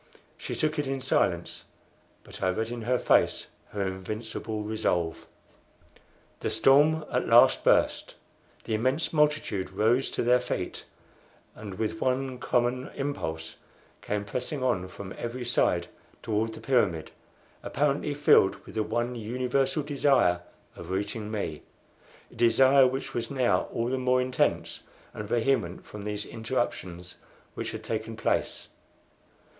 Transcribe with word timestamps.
She 0.35 0.55
took 0.55 0.79
it 0.79 0.87
in 0.87 0.99
silence, 0.99 1.65
but 2.23 2.41
I 2.41 2.49
read 2.49 2.71
in 2.71 2.81
her 2.81 2.97
face 2.97 3.45
her 3.69 3.85
invincible 3.85 4.63
resolve. 4.63 5.27
The 6.39 6.49
storm 6.49 7.05
at 7.11 7.27
last 7.27 7.63
burst. 7.63 8.15
The 8.63 8.73
immense 8.73 9.13
multitude 9.13 9.69
rose 9.69 10.09
to 10.09 10.23
their 10.23 10.39
feet, 10.39 10.85
and 11.53 11.75
with 11.75 12.01
one 12.01 12.39
common 12.39 12.89
impulse 12.95 13.57
came 14.01 14.25
pressing 14.25 14.63
on 14.63 14.87
from 14.87 15.13
every 15.19 15.45
side 15.45 15.85
toward 16.23 16.53
the 16.55 16.61
pyramid, 16.61 17.11
apparently 17.61 18.15
filled 18.15 18.55
with 18.65 18.73
the 18.73 18.81
one 18.83 19.13
universal 19.13 19.83
desire 19.83 20.41
of 20.75 20.89
reaching 20.89 21.29
me 21.29 21.61
a 22.31 22.35
desire 22.35 22.87
which 22.87 23.13
was 23.13 23.29
now 23.29 23.67
all 23.71 23.87
the 23.89 23.99
more 23.99 24.19
intense 24.19 24.81
and 25.13 25.29
vehement 25.29 25.85
from 25.85 26.05
these 26.05 26.25
interruptions 26.25 27.17
which 27.53 27.69
had 27.71 27.83
taken 27.83 28.17
place. 28.17 28.69